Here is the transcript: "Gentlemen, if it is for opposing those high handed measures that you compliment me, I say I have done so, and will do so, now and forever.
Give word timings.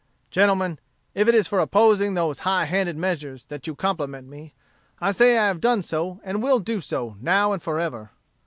"Gentlemen, 0.31 0.79
if 1.13 1.27
it 1.27 1.35
is 1.35 1.47
for 1.47 1.59
opposing 1.59 2.15
those 2.15 2.39
high 2.39 2.65
handed 2.65 2.97
measures 2.97 3.43
that 3.49 3.67
you 3.67 3.75
compliment 3.75 4.27
me, 4.27 4.55
I 4.99 5.11
say 5.11 5.37
I 5.37 5.45
have 5.45 5.61
done 5.61 5.83
so, 5.83 6.19
and 6.23 6.41
will 6.41 6.57
do 6.59 6.79
so, 6.79 7.17
now 7.21 7.53
and 7.53 7.61
forever. 7.61 8.09